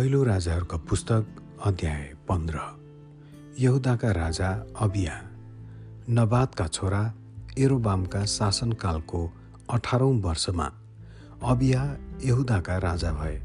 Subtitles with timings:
[0.00, 1.26] पहिलो राजाहरूका पुस्तक
[1.64, 2.58] अध्याय पन्ध्र।
[3.58, 4.48] यहुदाका राजा
[4.80, 5.16] अबिया
[6.10, 7.02] नबादका छोरा
[7.58, 9.20] एरोबामका शासनकालको
[9.70, 10.64] अठारौँ वर्षमा
[11.44, 11.82] अबिया
[12.24, 13.36] यहुदाका राजा भए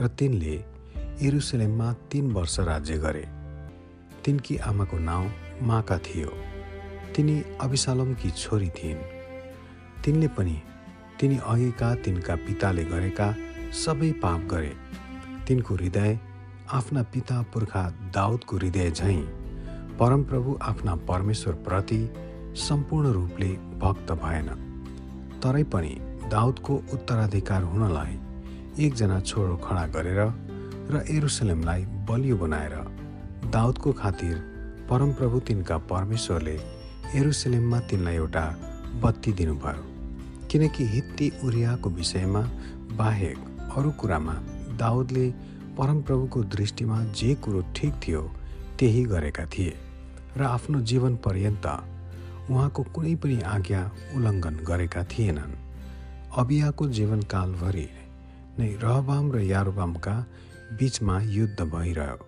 [0.00, 0.56] र तिनले
[1.28, 3.28] एरुसलेममा तिन वर्ष राज्य गरे।
[4.24, 5.28] तिनकी आमाको नाउँ
[5.62, 6.32] माका थियो।
[7.16, 9.04] तिनी अबिसालमकी छोरी थिइन्।
[10.04, 10.56] तिनले पनि
[11.20, 13.34] तिनी अघिका तिनका पिताले गरेका
[13.84, 14.74] सबै पाप गरे।
[15.48, 16.18] तिनको हृदय
[16.72, 17.82] आफ्ना पिता पुर्खा
[18.14, 19.22] दाउदको हृदय झैँ
[19.98, 21.98] परमप्रभु आफ्ना परमेश्वरप्रति
[22.58, 23.48] सम्पूर्ण रूपले
[23.82, 24.48] भक्त भएन।
[25.42, 25.96] तरै पनि
[26.30, 28.18] दाउदको उत्तराधिकार हुनलाई
[28.86, 30.20] एकजना छोरो खडा गरेर
[30.90, 32.74] र एरुसलेमलाई बलियो बनाएर
[33.52, 34.36] दाउदको खातिर
[34.90, 36.58] परमप्रभु तिनका परमेश्वरले
[37.16, 38.44] एरुसलेममा तिनलाई एउटा
[39.02, 39.84] बत्ती दिनुभयो।
[40.50, 42.40] किनकि हित्ती उरियाको विषयमा
[42.96, 43.38] बाहेक
[43.76, 44.34] अरू कुरामा
[44.82, 45.26] दाउदले
[45.78, 48.22] परमप्रभुको दृष्टिमा जे कुरो ठिक थियो
[48.78, 49.74] त्यही गरेका थिए
[50.36, 51.66] र आफ्नो जीवन पर्यन्त
[52.50, 53.80] उहाँको कुनै पनि आज्ञा
[54.16, 55.54] उल्लङ्घन गरेका थिएनन्।
[56.36, 57.88] अबियाको जीवनकालभरि
[58.58, 60.14] नै रहबाम र यारोबामका
[60.78, 62.18] बिचमा युद्ध भइरह्यो।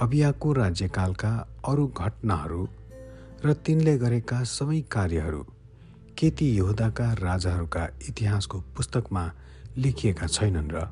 [0.00, 1.32] अबियाको राज्यकालका
[1.64, 2.62] अरू घटनाहरू
[3.44, 5.42] र तिनले गरेका सबै कार्यहरू
[6.18, 9.24] के ती यहुदाका राजाहरूका इतिहासको पुस्तकमा
[9.78, 10.86] लेखिएका छैनन् र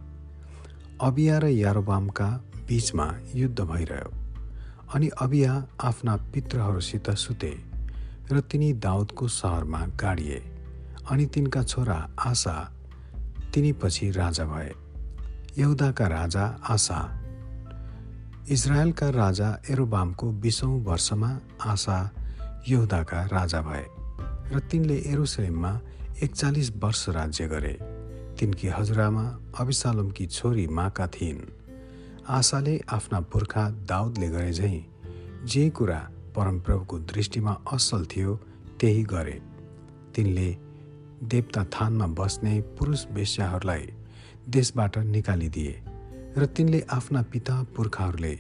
[1.03, 2.27] अबिया र यारोबामका
[2.69, 4.11] बीचमा युद्ध भइरह्यो
[4.95, 7.50] अनि अबिया आफ्ना पित्रहरूसित सुते
[8.33, 10.39] र तिनी दाउदको सहरमा गाडिए
[11.11, 12.55] अनि तिनका छोरा आशा
[13.55, 14.73] तिनीपछि राजा भए।
[15.58, 17.00] यहुदाका राजा आशा
[18.50, 21.98] इजरायलका राजा एरोबामको बिसौँ वर्षमा आशा
[22.69, 23.84] यहुदाका राजा भए
[24.55, 25.80] र तिनले एरुसलेममा
[26.23, 27.92] एकचालिस वर्ष राज्य गरे।
[28.39, 29.25] तिनकी हजुरआमा
[29.61, 31.41] अबिसालमकी छोरी माका थिइन्।
[32.29, 34.85] आशाले आफ्ना पुर्खा दाउदले गरे झैँ
[35.53, 36.01] जे कुरा
[36.37, 38.35] परमप्रभुको दृष्टिमा असल थियो
[38.81, 39.41] त्यही गरे।
[40.15, 40.51] तिनले
[41.23, 43.87] देवता थानमा बस्ने पुरुष वेश्याहरूलाई
[44.48, 45.75] देशबाट निकालिदिए
[46.39, 48.35] र तिनले आफ्ना पिता पुर्खाहरूले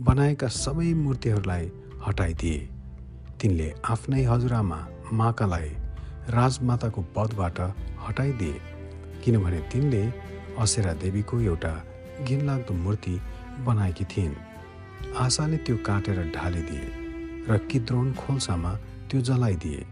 [0.00, 1.70] बनाएका सबै मूर्तिहरूलाई
[2.06, 2.58] हटाइदिए।
[3.40, 4.78] तिनले आफ्नै हजुरआमा
[5.12, 5.68] माकालाई
[6.30, 7.60] राजमाताको पदबाट
[8.04, 8.60] हटाइदिए।
[9.24, 10.02] किनभने तिनले
[10.62, 11.72] असेरा देवीको एउटा
[12.26, 13.14] घिनलाग्दो मूर्ति
[13.66, 14.34] बनाएकी थिइन्।
[15.16, 16.86] आशाले त्यो काटेर ढालिदिए
[17.48, 18.72] र किद्रोन खोल्सामा
[19.08, 19.86] त्यो जलाइदिए।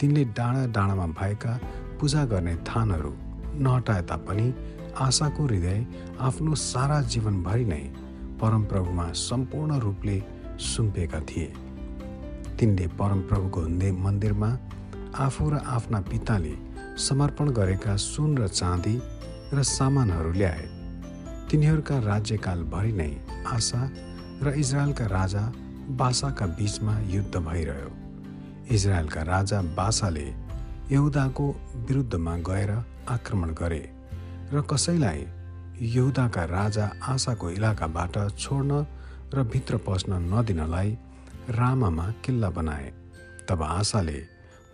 [0.00, 1.52] तिनले डाँडा डाँडामा भएका
[2.00, 3.12] पूजा गर्ने थानहरू
[3.64, 4.46] नहटाए तापनि
[4.98, 5.78] आशाको हृदय
[6.20, 7.82] आफ्नो सारा जीवनभरि नै
[8.40, 10.16] परमप्रभुमा सम्पूर्ण रूपले
[10.64, 11.48] सुम्पेका थिए।
[12.58, 13.60] तिनले परमप्रभुको
[14.04, 14.50] मन्दिरमा
[15.18, 16.54] आफू र आफ्ना पिताले
[16.98, 18.94] समर्पण गरेका सुन र चाँदी
[19.52, 20.66] र सामानहरू ल्याए।
[21.50, 23.10] तिनीहरूका राज्यकालभरि नै
[23.46, 23.80] आशा
[24.42, 25.42] र इजरायलका राजा
[25.98, 27.90] बासाका बीचमा युद्ध भइरह्यो।
[28.74, 30.26] इजरायलका राजा बासाले
[30.90, 31.46] यहुदाको
[31.88, 32.70] विरुद्धमा गएर
[33.08, 33.82] आक्रमण गरे
[34.52, 35.26] र कसैलाई
[35.94, 38.86] यहुदाका राजा आशाको इलाकाबाट छोड्न
[39.34, 40.96] र भित्र पस्न नदिनलाई
[41.50, 42.88] रामामा किल्ला बनाए।
[43.48, 44.18] तब आशाले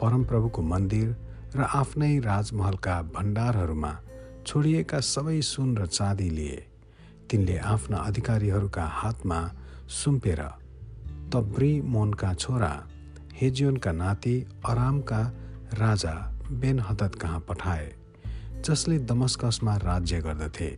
[0.01, 1.09] परमप्रभुको मन्दिर
[1.55, 3.93] र आफ्नै राजमहलका भण्डारहरूमा
[4.47, 6.67] छोडिएका सबै सुन र चाँदी लिए।
[7.31, 9.53] तिनले आफ्ना अधिकारीहरूका हातमा
[9.89, 10.41] सुम्पेर
[11.33, 12.89] तब्री मोनका छोरा
[13.35, 15.23] हेजियोनका नाति अरामका
[15.75, 16.15] राजा
[16.51, 17.93] बेन हदत कहाँ पठाए
[18.65, 20.71] जसले दमस्कसमा राज्य गर्दथे।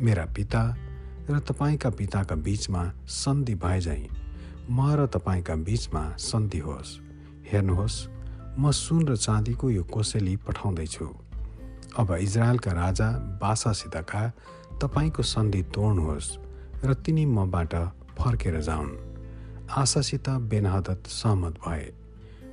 [0.00, 0.76] मेरा पिता
[1.30, 4.08] र तपाईँका पिताका बिचमा सन्धि भए
[4.70, 6.98] म र तपाईँका बिचमा सन्धि होस्।
[7.52, 8.13] हेर्नुहोस्
[8.58, 11.06] म सुन र चाँदीको यो कोसेली पठाउँदैछु।
[11.98, 13.08] अब इजरायलका राजा
[13.42, 14.22] बासासितका
[14.82, 16.36] तपाईँको सन्धि तोड्नुहोस्
[16.84, 17.74] र तिनी मबाट
[18.18, 18.90] फर्केर जाउन्।
[19.70, 21.92] आशासित बेनहदत सहमत भए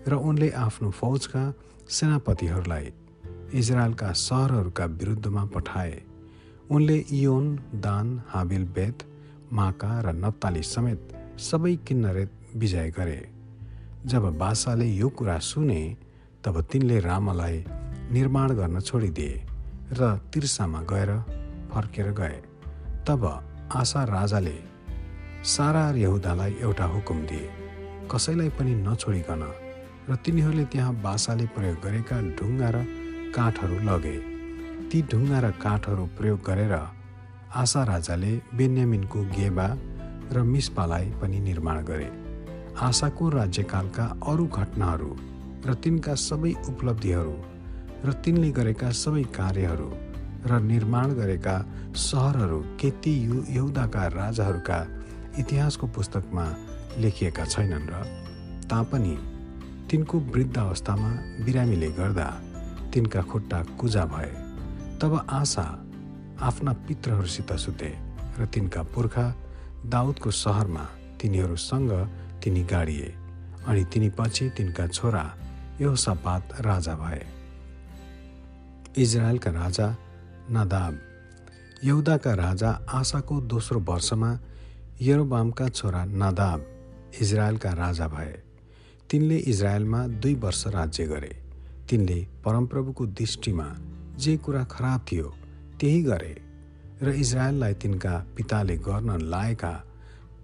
[0.08, 1.44] र उनले आफ्नो फौजका
[1.90, 2.94] सेनापतिहरूलाई
[3.54, 6.02] इजरायलका सहरहरूका विरुद्धमा पठाए।
[6.72, 9.04] उनले इयोन दान हाबिल बेत
[9.54, 13.31] माका र नप्ताली समेत सबै किन्नरेत विजय गरे।
[14.06, 15.82] जब बासाले यो कुरा सुने
[16.44, 17.58] तब तिनले रामालाई
[18.12, 19.34] निर्माण गर्न छोडिदिए
[19.94, 21.12] र तिर्सामा गएर
[21.72, 22.38] फर्केर गए।
[23.08, 23.26] तब
[23.72, 24.58] आशा राजाले
[25.46, 27.50] सारा यहुदालाई एउटा हुकुम दिए
[28.12, 29.44] कसैलाई पनि नछोडिकन
[30.10, 32.78] र तिनीहरूले त्यहाँ बासाले प्रयोग गरेका ढुङ्गा र
[33.36, 34.18] काठहरू लगे।
[34.90, 36.74] ती ढुङ्गा र काठहरू प्रयोग गरेर
[37.54, 39.68] आशा राजाले बेन्यामिनको गेबा
[40.34, 42.21] र मिस्पालाई पनि निर्माण गरे।
[42.80, 45.12] आशाको राज्यकालका अरू घटनाहरू
[45.66, 47.36] र तिनका सबै उपलब्धिहरू
[48.06, 49.90] र तिनले गरेका सबै कार्यहरू
[50.46, 51.56] र निर्माण गरेका
[52.06, 54.80] सहरहरू के ती यु यहुदाका राजाहरूका
[55.40, 56.46] इतिहासको पुस्तकमा
[56.98, 58.04] लेखिएका छैनन् र
[58.66, 59.16] तापनि
[59.90, 61.12] तिनको वृद्ध अवस्थामा
[61.46, 62.28] बिरामीले गर्दा
[62.94, 64.32] तिनका खुट्टा कुजा भए
[65.02, 65.68] तब आशा
[66.42, 67.92] आफ्ना पित्रहरूसित सुते
[68.40, 69.28] र तिनका पुर्खा
[69.86, 70.86] दाउदको सहरमा
[71.22, 71.92] तिनीहरूसँग
[72.44, 73.14] तिनी गाडिए
[73.68, 75.26] अनि तिनी पछि तिनका छोरा
[75.82, 77.26] यहोसापात राजा भए।
[78.98, 79.88] इजरायलका राजा
[80.50, 81.00] नादाब
[81.84, 84.32] यहुदाका राजा आशाको दोस्रो वर्षमा
[85.02, 86.66] यरोबामका छोरा नादाब
[87.22, 88.34] इजरायलका राजा भए।
[89.10, 91.36] तिनले इजरायलमा दुई वर्ष राज्य गरे।
[91.90, 93.68] तिनले परमप्रभुको दृष्टिमा
[94.18, 95.34] जे कुरा खराब थियो
[95.80, 96.36] त्यही गरे
[97.02, 99.74] र इजरायललाई तिनका पिताले गर्न लाएका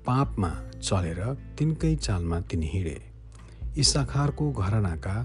[0.08, 1.20] पापमा चलेर
[1.58, 2.98] तिनकै चालमा तिनी हिँडे।
[3.78, 5.16] इसाखारको घरनाका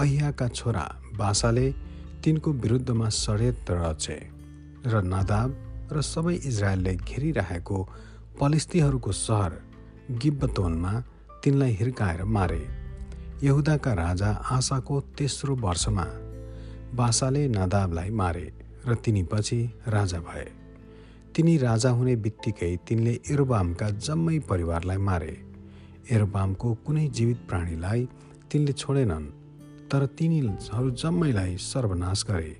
[0.00, 0.84] अहियाका छोरा
[1.16, 1.66] बासाले
[2.24, 4.18] तिनको विरुद्धमा षड्यन्त्र रचे
[4.86, 5.50] र नादाब
[5.92, 7.78] र सबै इजरायलले घेरिरहेको
[8.40, 9.52] पलिस्तीहरूको सहर
[10.22, 10.92] गिब्बतोनमा
[11.42, 12.62] तिनलाई हिर्काएर मारे।
[13.42, 16.06] यहुदाका राजा आशाको तेस्रो वर्षमा
[16.94, 18.46] बासाले नादाबलाई मारे
[18.86, 20.61] र तिनी पछि राजा भए।
[21.34, 25.32] तिनी राजा हुने बित्तिकै तिनले एरोबामका जम्मै परिवारलाई मारे।
[26.10, 28.00] एरोबामको कुनै जीवित प्राणीलाई
[28.52, 29.28] तिनले छोडेनन्
[29.90, 32.50] तर तिनीहरू जम्मैलाई सर्वनाश गरे।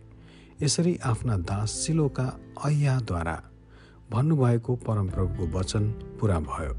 [0.63, 2.25] यसरी आफ्ना दास सिलोका
[2.65, 3.37] अय्याद्वारा
[4.11, 5.85] भन्नुभएको परमप्रभुको वचन
[6.21, 6.73] पुरा भयो।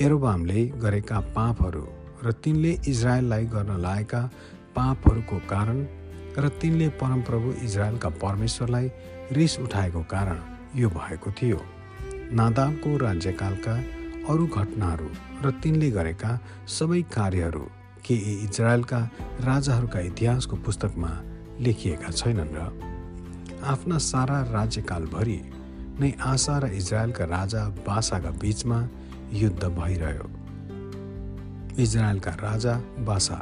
[0.00, 1.84] एरोबामले गरेका पापहरू
[2.24, 4.22] र तिनले इजरायललाई गर्न लागेका
[4.76, 5.82] पापहरूको कारण
[6.38, 8.86] र तिनले परमप्रभु इजरायलका परमेश्वरलाई
[9.32, 11.60] रिस उठाएको कारण यो भएको थियो।
[12.32, 13.74] नादाबको राज्यकालका
[14.28, 15.08] अरू घटनाहरू
[15.44, 16.30] र तिनले गरेका
[16.68, 17.64] सबै कार्यहरू
[18.04, 19.00] के इजरायलका
[19.40, 21.12] राजाहरूका इतिहासको पुस्तकमा
[21.60, 22.60] लेखिएका छैनन् र
[23.64, 25.40] आफ्ना सारा राज्यकालभरि
[26.00, 28.78] नै आशा र इजरायलका राजा बासाका बीचमा
[29.32, 30.26] युद्ध भइरह्यो।
[31.82, 33.38] इजरायलका राजा बासा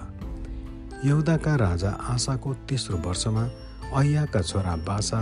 [1.04, 3.44] यहुदाका राजा आशाको तेस्रो वर्षमा
[3.92, 5.20] अहियाका छोरा बासा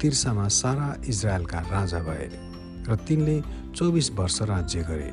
[0.00, 2.28] तिर्सामा सारा इजरायलका राजा भए
[2.88, 3.36] र तिनले
[3.76, 5.10] चौबिस वर्ष राज्य गरे।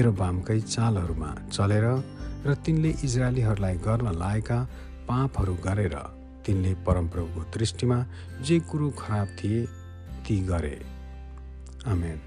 [0.00, 1.86] एरोबामकै चालहरूमा चलेर
[2.46, 4.58] र तिनले इजरायलीहरूलाई गर्न लागेका
[5.08, 5.94] पापहरू गरेर
[6.46, 7.98] तिनले परमप्रभुको दृष्टिमा
[8.42, 9.66] जे कुरो खराब थिए
[10.24, 10.76] ती गरे।
[11.86, 12.18] आमेन।